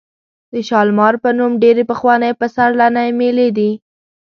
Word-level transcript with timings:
د 0.53 0.53
شالمار 0.69 1.13
په 1.23 1.29
نوم 1.37 1.51
ډېرې 1.63 1.83
پخوانۍ 1.91 2.31
پسرلنۍ 2.39 3.09
مېلې 3.19 3.47
دي. 3.57 3.71